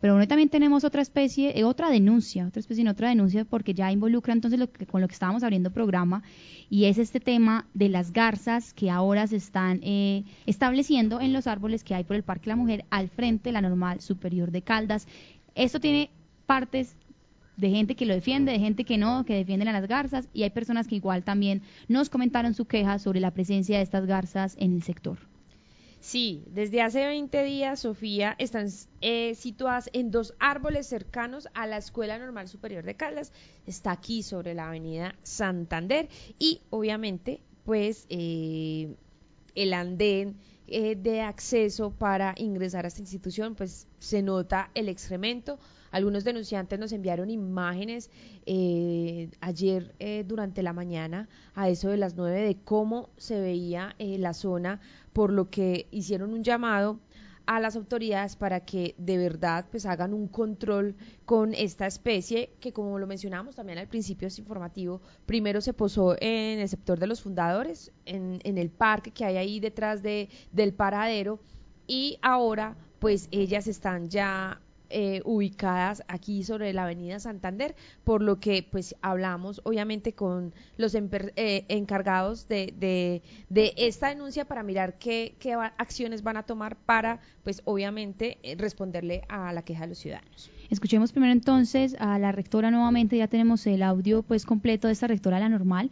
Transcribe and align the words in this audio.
Pero 0.00 0.14
bueno, 0.14 0.26
también 0.26 0.48
tenemos 0.48 0.84
otra 0.84 1.02
especie, 1.02 1.58
eh, 1.58 1.64
otra 1.64 1.90
denuncia, 1.90 2.46
otra 2.46 2.60
especie 2.60 2.82
en 2.82 2.88
otra 2.88 3.10
denuncia, 3.10 3.44
porque 3.44 3.74
ya 3.74 3.92
involucra 3.92 4.32
entonces 4.32 4.58
lo 4.58 4.72
que, 4.72 4.86
con 4.86 5.00
lo 5.00 5.08
que 5.08 5.12
estábamos 5.12 5.42
abriendo 5.42 5.70
programa, 5.70 6.22
y 6.70 6.86
es 6.86 6.98
este 6.98 7.20
tema 7.20 7.66
de 7.74 7.90
las 7.90 8.12
garzas 8.12 8.72
que 8.72 8.90
ahora 8.90 9.26
se 9.26 9.36
están 9.36 9.80
eh, 9.82 10.24
estableciendo 10.46 11.20
en 11.20 11.32
los 11.32 11.46
árboles 11.46 11.84
que 11.84 11.94
hay 11.94 12.04
por 12.04 12.16
el 12.16 12.22
Parque 12.22 12.48
La 12.48 12.56
Mujer 12.56 12.84
al 12.90 13.08
frente 13.08 13.50
de 13.50 13.52
la 13.52 13.60
normal 13.60 14.00
superior 14.00 14.50
de 14.50 14.62
Caldas. 14.62 15.06
Esto 15.54 15.80
tiene 15.80 16.10
partes 16.46 16.96
de 17.58 17.68
gente 17.68 17.94
que 17.94 18.06
lo 18.06 18.14
defiende, 18.14 18.52
de 18.52 18.58
gente 18.58 18.84
que 18.84 18.96
no, 18.96 19.26
que 19.26 19.34
defienden 19.34 19.68
a 19.68 19.72
las 19.72 19.86
garzas, 19.86 20.30
y 20.32 20.44
hay 20.44 20.50
personas 20.50 20.88
que 20.88 20.96
igual 20.96 21.24
también 21.24 21.60
nos 21.88 22.08
comentaron 22.08 22.54
su 22.54 22.64
queja 22.64 22.98
sobre 22.98 23.20
la 23.20 23.32
presencia 23.32 23.76
de 23.76 23.82
estas 23.82 24.06
garzas 24.06 24.56
en 24.58 24.72
el 24.72 24.82
sector. 24.82 25.29
Sí, 26.00 26.44
desde 26.46 26.80
hace 26.80 27.06
20 27.06 27.44
días, 27.44 27.80
Sofía, 27.80 28.34
están 28.38 28.68
eh, 29.02 29.34
situadas 29.34 29.90
en 29.92 30.10
dos 30.10 30.34
árboles 30.38 30.86
cercanos 30.86 31.46
a 31.52 31.66
la 31.66 31.76
Escuela 31.76 32.18
Normal 32.18 32.48
Superior 32.48 32.84
de 32.84 32.94
Caldas. 32.94 33.32
Está 33.66 33.92
aquí 33.92 34.22
sobre 34.22 34.54
la 34.54 34.68
avenida 34.68 35.14
Santander 35.22 36.08
y 36.38 36.62
obviamente, 36.70 37.42
pues, 37.66 38.06
eh, 38.08 38.94
el 39.54 39.74
andén 39.74 40.36
eh, 40.68 40.96
de 40.96 41.20
acceso 41.20 41.90
para 41.90 42.34
ingresar 42.38 42.86
a 42.86 42.88
esta 42.88 43.02
institución, 43.02 43.54
pues 43.54 43.86
se 43.98 44.22
nota 44.22 44.70
el 44.74 44.88
excremento. 44.88 45.58
Algunos 45.90 46.24
denunciantes 46.24 46.78
nos 46.78 46.92
enviaron 46.92 47.30
imágenes 47.30 48.10
ayer 49.40 49.94
durante 50.26 50.62
la 50.62 50.72
mañana, 50.72 51.28
a 51.54 51.68
eso 51.68 51.88
de 51.88 51.96
las 51.96 52.16
9, 52.16 52.42
de 52.42 52.56
cómo 52.62 53.10
se 53.16 53.40
veía 53.40 53.94
la 53.98 54.34
zona 54.34 54.80
por 55.12 55.32
lo 55.32 55.50
que 55.50 55.86
hicieron 55.90 56.32
un 56.32 56.44
llamado 56.44 57.00
a 57.46 57.58
las 57.58 57.74
autoridades 57.74 58.36
para 58.36 58.60
que 58.60 58.94
de 58.96 59.18
verdad 59.18 59.66
pues 59.72 59.84
hagan 59.84 60.14
un 60.14 60.28
control 60.28 60.94
con 61.24 61.52
esta 61.52 61.86
especie 61.86 62.52
que 62.60 62.72
como 62.72 62.96
lo 63.00 63.08
mencionamos 63.08 63.56
también 63.56 63.78
al 63.78 63.88
principio 63.88 64.28
es 64.28 64.38
informativo, 64.38 65.00
primero 65.26 65.60
se 65.60 65.72
posó 65.72 66.14
en 66.20 66.60
el 66.60 66.68
sector 66.68 67.00
de 67.00 67.08
los 67.08 67.22
fundadores, 67.22 67.90
en, 68.06 68.38
en 68.44 68.56
el 68.56 68.70
parque 68.70 69.10
que 69.10 69.24
hay 69.24 69.36
ahí 69.36 69.58
detrás 69.58 70.00
de, 70.00 70.28
del 70.52 70.72
paradero 70.72 71.40
y 71.88 72.18
ahora 72.22 72.76
pues 73.00 73.26
ellas 73.32 73.66
están 73.66 74.08
ya 74.08 74.60
eh, 74.90 75.22
ubicadas 75.24 76.02
aquí 76.08 76.44
sobre 76.44 76.72
la 76.72 76.84
avenida 76.84 77.18
Santander, 77.18 77.74
por 78.04 78.22
lo 78.22 78.40
que 78.40 78.66
pues 78.68 78.96
hablamos 79.02 79.60
obviamente 79.64 80.12
con 80.12 80.52
los 80.76 80.94
eh, 80.94 81.64
encargados 81.68 82.48
de, 82.48 82.74
de, 82.78 83.22
de, 83.48 83.72
esta 83.76 84.08
denuncia 84.08 84.44
para 84.44 84.62
mirar 84.62 84.98
qué, 84.98 85.36
qué 85.38 85.54
acciones 85.54 86.22
van 86.22 86.36
a 86.36 86.42
tomar 86.42 86.76
para 86.76 87.20
pues 87.44 87.62
obviamente 87.64 88.38
eh, 88.42 88.56
responderle 88.56 89.22
a 89.28 89.52
la 89.52 89.62
queja 89.62 89.82
de 89.82 89.88
los 89.88 89.98
ciudadanos. 89.98 90.50
Escuchemos 90.70 91.12
primero 91.12 91.32
entonces 91.32 91.96
a 91.98 92.18
la 92.18 92.32
rectora 92.32 92.70
nuevamente, 92.70 93.16
ya 93.16 93.28
tenemos 93.28 93.66
el 93.66 93.82
audio 93.82 94.22
pues 94.22 94.44
completo 94.44 94.86
de 94.86 94.92
esta 94.92 95.06
rectora 95.06 95.40
la 95.40 95.48
normal 95.48 95.90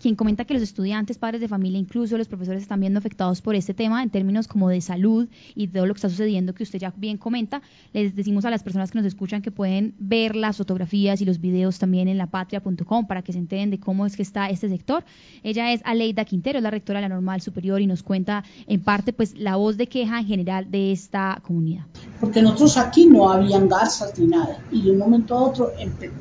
quien 0.00 0.14
comenta 0.14 0.44
que 0.44 0.54
los 0.54 0.62
estudiantes, 0.62 1.18
padres 1.18 1.40
de 1.40 1.48
familia, 1.48 1.78
incluso 1.78 2.16
los 2.16 2.28
profesores 2.28 2.62
están 2.62 2.80
viendo 2.80 2.98
afectados 2.98 3.42
por 3.42 3.54
este 3.54 3.74
tema 3.74 4.02
en 4.02 4.10
términos 4.10 4.48
como 4.48 4.68
de 4.68 4.80
salud 4.80 5.28
y 5.54 5.68
todo 5.68 5.86
lo 5.86 5.94
que 5.94 5.98
está 5.98 6.08
sucediendo 6.08 6.54
que 6.54 6.62
usted 6.62 6.78
ya 6.78 6.92
bien 6.96 7.18
comenta. 7.18 7.62
Les 7.92 8.14
decimos 8.14 8.44
a 8.44 8.50
las 8.50 8.62
personas 8.62 8.90
que 8.90 8.98
nos 8.98 9.06
escuchan 9.06 9.42
que 9.42 9.50
pueden 9.50 9.94
ver 9.98 10.36
las 10.36 10.56
fotografías 10.56 11.20
y 11.20 11.24
los 11.24 11.40
videos 11.40 11.78
también 11.78 12.08
en 12.08 12.18
lapatria.com 12.18 13.06
para 13.06 13.22
que 13.22 13.32
se 13.32 13.38
enteren 13.38 13.70
de 13.70 13.80
cómo 13.80 14.06
es 14.06 14.16
que 14.16 14.22
está 14.22 14.48
este 14.48 14.68
sector. 14.68 15.04
Ella 15.42 15.72
es 15.72 15.80
Aleida 15.84 16.24
Quintero, 16.24 16.58
es 16.58 16.62
la 16.62 16.70
rectora 16.70 17.00
de 17.00 17.08
la 17.08 17.14
Normal 17.14 17.40
Superior 17.40 17.80
y 17.80 17.86
nos 17.86 18.02
cuenta 18.02 18.44
en 18.66 18.80
parte 18.80 19.12
pues 19.12 19.36
la 19.36 19.56
voz 19.56 19.76
de 19.76 19.88
queja 19.88 20.20
en 20.20 20.26
general 20.26 20.70
de 20.70 20.92
esta 20.92 21.40
comunidad. 21.42 21.84
Porque 22.20 22.42
nosotros 22.42 22.76
aquí 22.76 23.06
no 23.06 23.30
habían 23.30 23.68
garzas 23.68 24.18
ni 24.18 24.26
nada 24.26 24.58
y 24.70 24.82
de 24.82 24.92
un 24.92 24.98
momento 24.98 25.36
a 25.36 25.42
otro 25.42 25.72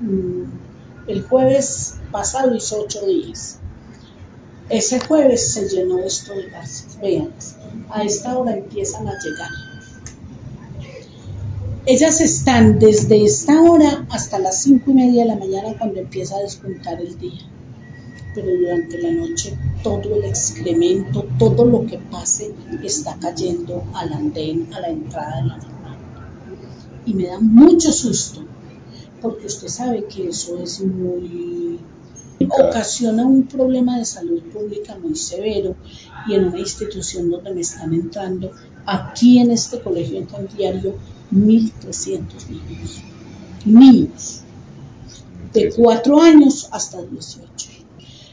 mm, 0.02 0.44
el 1.08 1.22
jueves 1.24 2.00
pasado 2.12 2.56
hizo 2.56 2.82
ocho 2.82 3.06
días 3.06 3.60
ese 4.70 5.00
jueves 5.00 5.54
se 5.54 5.68
llenó 5.70 6.00
esto 6.00 6.34
de 6.34 6.50
gases. 6.50 7.00
Vean, 7.02 7.32
a 7.90 8.04
esta 8.04 8.38
hora 8.38 8.54
empiezan 8.54 9.08
a 9.08 9.14
llegar. 9.20 9.50
Ellas 11.86 12.20
están 12.20 12.80
desde 12.80 13.24
esta 13.24 13.62
hora 13.62 14.06
hasta 14.10 14.40
las 14.40 14.62
cinco 14.62 14.92
y 14.92 14.94
media 14.94 15.24
de 15.24 15.30
la 15.30 15.38
mañana 15.38 15.78
cuando 15.78 16.00
empieza 16.00 16.36
a 16.36 16.42
despuntar 16.42 17.00
el 17.00 17.18
día. 17.18 17.40
Pero 18.36 18.48
durante 18.48 19.02
la 19.02 19.12
noche 19.12 19.58
todo 19.84 20.16
el 20.16 20.26
excremento, 20.26 21.26
todo 21.40 21.64
lo 21.64 21.86
que 21.86 21.98
pase 21.98 22.54
está 22.84 23.18
cayendo 23.20 23.84
al 23.94 24.12
andén, 24.12 24.68
a 24.74 24.82
la 24.82 24.90
entrada 24.90 25.38
de 25.38 25.48
la. 25.48 25.60
Y 27.06 27.14
me 27.14 27.28
da 27.28 27.40
mucho 27.40 27.94
susto, 27.94 28.44
porque 29.22 29.48
usted 29.48 29.70
sabe 29.70 30.04
que 30.08 30.28
eso 30.28 30.62
es 30.62 30.82
muy 30.82 31.80
ocasiona 32.50 33.26
un 33.26 33.48
problema 33.48 33.98
de 33.98 34.06
salud 34.06 34.42
pública 34.44 34.98
muy 35.02 35.16
severo 35.16 35.76
y 36.28 36.34
en 36.34 36.46
una 36.46 36.60
institución 36.60 37.30
donde 37.30 37.54
me 37.54 37.62
están 37.62 37.94
entrando 37.94 38.52
aquí 38.86 39.40
en 39.40 39.52
este 39.52 39.80
colegio 39.80 40.18
infantiario 40.18 40.96
1.300 41.32 42.48
niños. 42.50 43.02
Niños 43.66 44.42
de 45.54 45.72
4 45.74 46.22
años 46.22 46.68
hasta 46.72 47.02
18. 47.02 47.70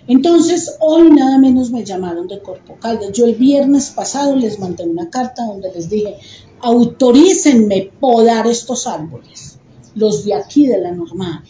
Entonces, 0.06 0.76
hoy 0.80 1.10
nada 1.10 1.38
menos 1.38 1.70
me 1.70 1.84
llamaron 1.84 2.28
de 2.28 2.40
Corpo 2.40 2.76
Caldas. 2.78 3.12
Yo 3.12 3.24
el 3.24 3.36
viernes 3.36 3.90
pasado 3.90 4.36
les 4.36 4.58
mandé 4.58 4.84
una 4.84 5.08
carta 5.08 5.46
donde 5.46 5.72
les 5.72 5.88
dije, 5.88 6.16
autorícenme 6.60 7.90
podar 7.98 8.46
estos 8.46 8.86
árboles, 8.86 9.58
los 9.94 10.24
de 10.24 10.34
aquí 10.34 10.66
de 10.66 10.78
la 10.78 10.92
normal 10.92 11.42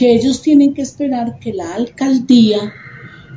que 0.00 0.14
ellos 0.14 0.40
tienen 0.40 0.72
que 0.72 0.80
esperar 0.80 1.38
que 1.38 1.52
la 1.52 1.74
alcaldía 1.74 2.72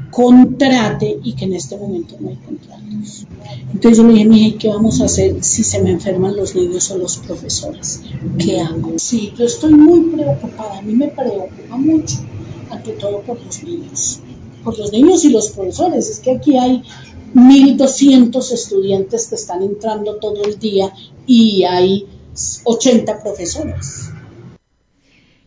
contrate 0.10 1.20
y 1.22 1.34
que 1.34 1.44
en 1.44 1.56
este 1.56 1.76
momento 1.76 2.16
no 2.22 2.30
hay 2.30 2.38
contratos. 2.38 3.28
Entonces 3.74 3.98
yo 3.98 4.08
le 4.08 4.24
dije, 4.24 4.56
¿qué 4.56 4.70
vamos 4.70 5.02
a 5.02 5.06
hacer 5.06 5.44
si 5.44 5.62
se 5.62 5.82
me 5.82 5.92
enferman 5.92 6.38
los 6.38 6.56
niños 6.56 6.90
o 6.92 6.98
los 6.98 7.18
profesores? 7.18 8.04
¿Qué 8.38 8.62
hago? 8.62 8.94
Sí, 8.96 9.34
yo 9.38 9.44
estoy 9.44 9.74
muy 9.74 10.16
preocupada, 10.16 10.78
a 10.78 10.82
mí 10.82 10.94
me 10.94 11.10
preocupa 11.10 11.76
mucho, 11.76 12.20
ante 12.70 12.94
todo 12.94 13.20
por 13.24 13.44
los 13.44 13.62
niños, 13.62 14.22
por 14.64 14.80
los 14.80 14.94
niños 14.94 15.26
y 15.26 15.32
los 15.32 15.50
profesores. 15.50 16.10
Es 16.10 16.20
que 16.20 16.32
aquí 16.32 16.56
hay 16.56 16.82
1.200 17.36 18.54
estudiantes 18.54 19.28
que 19.28 19.36
están 19.36 19.64
entrando 19.64 20.16
todo 20.16 20.42
el 20.46 20.58
día 20.58 20.94
y 21.28 21.66
hay 21.66 22.08
80 22.64 23.22
profesores. 23.22 24.13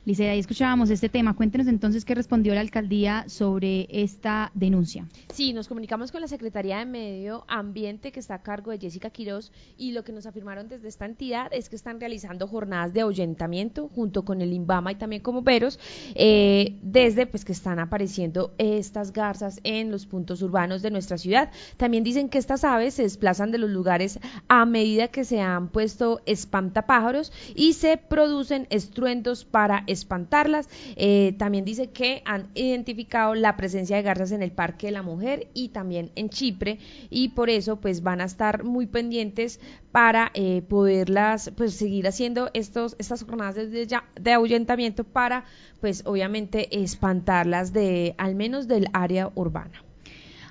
Licea, 0.06 0.30
ahí 0.30 0.38
escuchábamos 0.38 0.88
este 0.90 1.08
tema. 1.08 1.34
Cuéntenos 1.34 1.66
entonces 1.66 2.04
qué 2.04 2.14
respondió 2.14 2.54
la 2.54 2.60
alcaldía 2.60 3.24
sobre 3.26 3.88
esta 3.90 4.52
denuncia. 4.54 5.08
Sí, 5.34 5.52
nos 5.52 5.66
comunicamos 5.66 6.12
con 6.12 6.20
la 6.20 6.28
Secretaría 6.28 6.78
de 6.78 6.86
Medio 6.86 7.44
Ambiente 7.48 8.12
que 8.12 8.20
está 8.20 8.34
a 8.36 8.42
cargo 8.44 8.70
de 8.70 8.78
Jessica 8.78 9.10
Quiroz 9.10 9.50
y 9.76 9.90
lo 9.90 10.04
que 10.04 10.12
nos 10.12 10.26
afirmaron 10.26 10.68
desde 10.68 10.86
esta 10.86 11.06
entidad 11.06 11.48
es 11.52 11.68
que 11.68 11.74
están 11.74 11.98
realizando 11.98 12.46
jornadas 12.46 12.94
de 12.94 13.00
ahuyentamiento 13.00 13.88
junto 13.88 14.24
con 14.24 14.42
el 14.42 14.52
INVAMA 14.52 14.92
y 14.92 14.94
también 14.94 15.22
como 15.22 15.42
Veros 15.42 15.80
eh, 16.14 16.78
desde 16.82 17.26
pues 17.26 17.44
que 17.44 17.50
están 17.50 17.80
apareciendo 17.80 18.54
estas 18.58 19.12
garzas 19.12 19.58
en 19.64 19.90
los 19.90 20.06
puntos 20.06 20.40
urbanos 20.40 20.82
de 20.82 20.92
nuestra 20.92 21.18
ciudad. 21.18 21.50
También 21.78 22.04
dicen 22.04 22.28
que 22.28 22.38
estas 22.38 22.62
aves 22.62 22.94
se 22.94 23.02
desplazan 23.02 23.50
de 23.50 23.58
los 23.58 23.70
lugares 23.70 24.20
a 24.46 24.66
medida 24.66 25.08
que 25.08 25.24
se 25.24 25.40
han 25.40 25.66
puesto 25.66 26.20
espantapájaros 26.26 27.32
y 27.56 27.72
se 27.72 27.96
producen 27.96 28.68
estruendos 28.70 29.44
para 29.44 29.82
espantarlas. 29.96 30.68
Eh, 30.96 31.34
también 31.38 31.64
dice 31.64 31.90
que 31.90 32.22
han 32.24 32.48
identificado 32.54 33.34
la 33.34 33.56
presencia 33.56 33.96
de 33.96 34.02
garzas 34.02 34.32
en 34.32 34.42
el 34.42 34.52
Parque 34.52 34.86
de 34.86 34.92
la 34.92 35.02
Mujer 35.02 35.48
y 35.54 35.70
también 35.70 36.12
en 36.14 36.30
Chipre 36.30 36.78
y 37.10 37.30
por 37.30 37.50
eso 37.50 37.76
pues 37.76 38.02
van 38.02 38.20
a 38.20 38.24
estar 38.24 38.64
muy 38.64 38.86
pendientes 38.86 39.60
para 39.92 40.30
eh, 40.34 40.62
poderlas 40.68 41.50
pues 41.56 41.74
seguir 41.74 42.06
haciendo 42.06 42.50
estos 42.54 42.96
estas 42.98 43.24
jornadas 43.24 43.54
de, 43.54 43.88
de 44.20 44.32
ahuyentamiento 44.32 45.04
para 45.04 45.44
pues 45.80 46.02
obviamente 46.04 46.82
espantarlas 46.82 47.72
de 47.72 48.14
al 48.18 48.34
menos 48.34 48.68
del 48.68 48.86
área 48.92 49.30
urbana. 49.34 49.85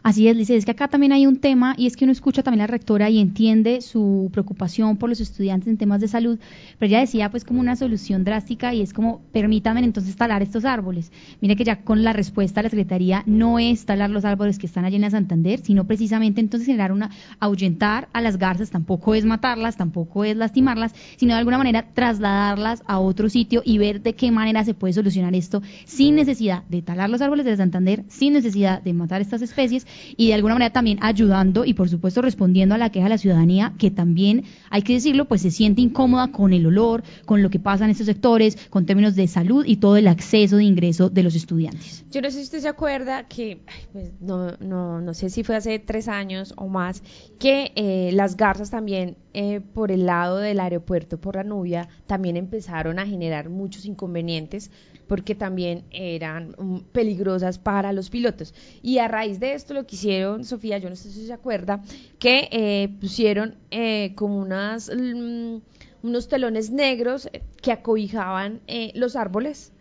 Así 0.06 0.28
es, 0.28 0.38
dice, 0.38 0.56
es 0.56 0.66
que 0.66 0.72
acá 0.72 0.88
también 0.88 1.14
hay 1.14 1.26
un 1.26 1.38
tema 1.38 1.74
y 1.80 1.88
es 1.88 1.98
que 1.98 2.06
uno 2.06 2.12
escucha 2.12 2.44
también 2.44 2.62
a 2.62 2.66
la 2.66 2.72
rectora 2.72 3.10
y 3.10 3.18
entiende 3.18 3.82
su 3.82 4.30
preocupación 4.32 4.98
por 4.98 5.10
los 5.10 5.20
estudiantes 5.20 5.68
en 5.68 5.78
temas 5.78 6.00
de 6.00 6.08
salud, 6.08 6.38
pero 6.78 6.90
ella 6.90 7.00
decía 7.00 7.32
pues 7.32 7.44
como 7.44 7.60
una 7.60 7.76
solución 7.76 8.24
drástica 8.24 8.72
y 8.72 8.84
es 8.84 8.94
como 8.94 9.22
permítame 9.32 9.80
entonces 9.80 10.16
talar 10.16 10.44
estos 10.44 10.64
árboles. 10.64 11.12
Mire 11.42 11.56
que 11.56 11.64
ya 11.64 11.82
con 11.82 12.04
la 12.04 12.14
respuesta 12.14 12.60
de 12.60 12.66
la 12.66 12.70
Secretaría 12.70 13.24
no 13.26 13.58
es 13.58 13.88
talar 13.88 14.12
los 14.12 14.26
árboles 14.26 14.60
que 14.60 14.68
están 14.68 14.86
allí 14.86 14.98
en 14.98 15.02
la 15.02 15.10
Santander, 15.10 15.62
sino 15.64 15.86
precisamente 15.86 16.40
entonces 16.40 16.68
generar 16.68 16.92
una, 16.92 17.10
ahuyentar 17.40 18.08
a 18.14 18.22
las 18.22 18.38
garzas, 18.38 18.70
tampoco 18.70 19.16
es 19.16 19.26
matarlas, 19.26 19.76
tampoco 19.76 20.24
es 20.24 20.38
lastimarlas, 20.38 20.94
sino 21.18 21.34
de 21.34 21.40
alguna 21.40 21.58
manera 21.58 21.84
trasladarlas 21.96 22.84
a 22.86 23.00
otro 23.00 23.28
sitio 23.28 23.64
y 23.66 23.80
ver 23.80 24.04
de 24.04 24.14
qué 24.14 24.30
manera 24.30 24.64
se 24.66 24.76
puede 24.76 24.94
solucionar 24.94 25.34
esto 25.34 25.64
sin 25.86 26.14
necesidad 26.14 26.62
de 26.70 26.84
talar 26.84 27.10
los 27.10 27.22
árboles 27.22 27.48
de 27.48 27.58
Santander, 27.58 28.04
sin 28.08 28.34
necesidad 28.34 28.84
de 28.84 28.94
matar 28.94 29.20
estas 29.22 29.42
especies, 29.42 29.88
y 30.18 30.28
de 30.28 30.34
alguna 30.34 30.56
manera 30.56 30.74
también 30.74 31.00
ayudando 31.02 31.66
y 31.66 31.74
por 31.74 31.90
supuesto 31.90 32.22
respondiendo 32.22 32.76
a 32.76 32.78
la 32.78 32.90
queja 32.90 33.06
de 33.06 33.10
la 33.10 33.18
ciudadanía 33.18 33.74
que 33.78 33.92
también, 33.92 34.44
hay 34.70 34.82
que 34.82 34.94
decirlo, 34.94 35.26
pues 35.26 35.42
se 35.42 35.52
siente 35.52 35.82
incómoda 35.82 36.32
con 36.32 36.54
el 36.54 36.66
olor, 36.66 37.04
con 37.26 37.42
lo 37.42 37.50
que 37.50 37.60
pasa 37.60 37.86
en 37.86 37.92
estos 37.92 38.06
sectores, 38.06 38.58
con 38.70 38.86
términos 38.86 39.16
de 39.16 39.28
salud 39.28 39.66
y 39.66 39.78
todo 39.78 39.98
el 39.98 40.08
acceso 40.08 40.58
de 40.58 40.64
ingreso 40.64 41.10
de 41.10 41.24
los 41.24 41.36
estudiantes. 41.36 42.06
Yo 42.12 42.22
no 42.22 42.30
sé 42.30 42.38
si 42.38 42.44
usted 42.44 42.60
se 42.60 42.68
acuerda 42.68 43.28
que, 43.28 43.62
pues, 43.92 44.12
no, 44.22 44.52
no, 44.60 45.02
no 45.02 45.14
sé 45.14 45.30
si 45.30 45.44
fue 45.44 45.56
hace 45.56 45.80
tres 45.80 46.08
años 46.08 46.54
o 46.58 46.68
más, 46.68 47.04
que 47.40 47.72
eh, 47.76 48.12
las 48.14 48.38
garzas 48.38 48.70
también 48.70 49.18
eh, 49.36 49.62
por 49.62 49.92
el 49.92 50.06
lado 50.06 50.38
del 50.38 50.60
aeropuerto, 50.60 51.20
por 51.20 51.36
la 51.36 51.44
Nubia, 51.44 51.90
también 52.08 52.38
empezaron 52.38 52.98
a 52.98 53.06
generar 53.06 53.50
muchos 53.50 53.86
inconvenientes 53.86 54.72
porque 55.08 55.36
también 55.36 55.84
eran 55.92 56.56
um, 56.58 56.82
peligrosas 56.82 57.60
para 57.60 57.94
los 57.94 58.10
pilotos. 58.10 58.54
Y 58.82 59.00
a 59.00 59.08
raíz 59.08 59.40
de 59.40 59.54
esto 59.54 59.74
lo 59.74 59.86
que 59.86 59.96
hicieron, 59.96 60.44
Sofía, 60.44 60.78
yo 60.78 60.90
no 60.90 60.96
sé 60.96 61.12
si 61.12 61.26
se 61.26 61.34
acuerda, 61.34 61.82
que 62.20 62.50
eh, 62.52 62.90
pusieron 63.00 63.56
eh, 63.72 64.14
como 64.16 64.40
unas, 64.40 64.90
mm, 64.90 65.58
unos 66.04 66.28
telones 66.28 66.72
negros 66.72 67.30
que 67.62 67.72
acobijaban 67.72 68.62
eh, 68.68 68.92
los 68.96 69.16
árboles 69.16 69.72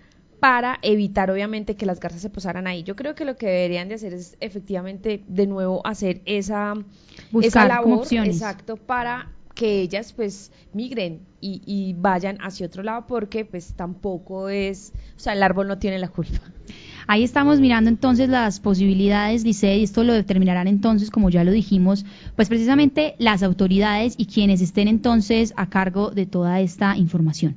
para 0.41 0.79
evitar 0.83 1.31
obviamente 1.31 1.75
que 1.75 1.87
las 1.87 2.01
garzas 2.01 2.21
se 2.21 2.29
posaran 2.29 2.67
ahí. 2.67 2.83
Yo 2.83 2.97
creo 2.97 3.15
que 3.15 3.25
lo 3.25 3.37
que 3.37 3.47
deberían 3.47 3.89
de 3.89 3.95
hacer 3.95 4.13
es 4.13 4.37
efectivamente 4.41 5.25
de 5.27 5.47
nuevo 5.47 5.81
hacer 5.87 6.21
esa, 6.27 6.75
esa 7.41 7.67
labor 7.67 8.07
exacto 8.13 8.77
para 8.77 9.34
que 9.55 9.81
ellas 9.81 10.13
pues 10.13 10.51
migren 10.73 11.21
y, 11.41 11.63
y, 11.65 11.95
vayan 11.95 12.39
hacia 12.41 12.67
otro 12.67 12.83
lado 12.83 13.07
porque 13.07 13.45
pues 13.45 13.75
tampoco 13.75 14.49
es, 14.49 14.93
o 15.17 15.21
sea, 15.21 15.35
el 15.35 15.43
árbol 15.43 15.69
no 15.69 15.79
tiene 15.79 15.99
la 15.99 16.09
culpa. 16.09 16.41
Ahí 17.07 17.23
estamos 17.23 17.61
mirando 17.61 17.91
entonces 17.91 18.29
las 18.31 18.61
posibilidades, 18.61 19.45
dice, 19.45 19.77
y 19.77 19.83
esto 19.85 20.05
lo 20.05 20.15
determinarán 20.15 20.69
entonces, 20.69 21.11
como 21.11 21.29
ya 21.29 21.45
lo 21.45 21.53
dijimos, 21.53 22.07
pues 22.35 22.49
precisamente 22.49 23.15
las 23.19 23.43
autoridades 23.43 24.15
y 24.17 24.27
quienes 24.27 24.63
estén 24.63 24.89
entonces 24.89 25.53
a 25.57 25.69
cargo 25.69 26.11
de 26.11 26.25
toda 26.25 26.61
esta 26.61 26.97
información. 26.97 27.53